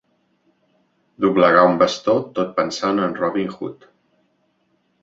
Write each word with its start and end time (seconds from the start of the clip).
Doblegar 1.25 1.67
un 1.73 1.77
bastó 1.83 2.17
tot 2.41 2.57
pensant 2.61 3.05
en 3.05 3.17
Robin 3.21 3.57
Hood. 3.61 3.89